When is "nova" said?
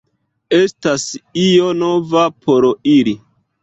1.85-2.27